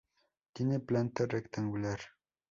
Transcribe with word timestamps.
Tiene 0.53 0.79
planta 0.79 1.27
rectangular. 1.27 1.99